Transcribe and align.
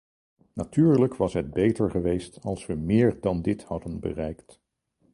Natuurlijk 0.53 1.15
was 1.15 1.33
het 1.33 1.51
beter 1.51 1.91
geweest 1.91 2.39
als 2.41 2.65
we 2.65 2.73
meer 2.75 3.21
dan 3.21 3.41
dit 3.41 3.63
hadden 3.63 3.99
bereikt. 3.99 4.61